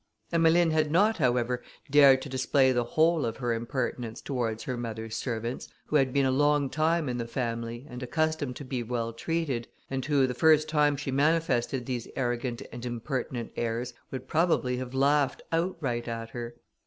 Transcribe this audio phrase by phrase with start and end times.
[0.31, 5.15] Emmeline had not, however, dared to display the whole of her impertinence towards her mother's
[5.15, 9.13] servants, who had been a long time in the family, and accustomed to be well
[9.13, 14.77] treated, and who, the first time she manifested these arrogant and impertinent airs, would probably
[14.77, 16.55] have laughed outright at her.